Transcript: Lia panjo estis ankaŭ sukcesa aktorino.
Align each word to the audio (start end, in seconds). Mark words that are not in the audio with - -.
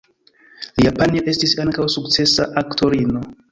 Lia 0.83 0.93
panjo 1.01 1.21
estis 1.35 1.53
ankaŭ 1.65 1.87
sukcesa 1.99 2.51
aktorino. 2.65 3.25